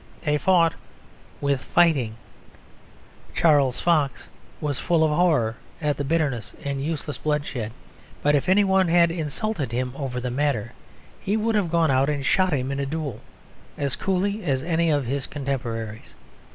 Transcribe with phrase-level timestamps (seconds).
[0.23, 0.73] They fought
[1.41, 2.15] with fighting.
[3.35, 7.71] Charles Fox was full of horror at the bitterness and the useless bloodshed;
[8.23, 10.73] but if any one had insulted him over the matter,
[11.19, 13.19] he would have gone out and shot him in a duel
[13.77, 16.15] as coolly as any of his contemporaries.